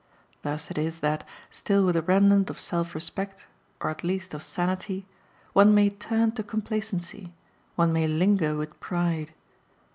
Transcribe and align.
Thus 0.41 0.71
it 0.71 0.79
is 0.79 1.01
that, 1.01 1.27
still 1.51 1.85
with 1.85 1.95
a 1.95 2.01
remnant 2.01 2.49
of 2.49 2.59
self 2.59 2.95
respect, 2.95 3.45
or 3.79 3.91
at 3.91 4.03
least 4.03 4.33
of 4.33 4.41
sanity, 4.41 5.05
one 5.53 5.75
may 5.75 5.91
turn 5.91 6.31
to 6.31 6.41
complacency, 6.41 7.35
one 7.75 7.93
may 7.93 8.07
linger 8.07 8.57
with 8.57 8.79
pride. 8.79 9.33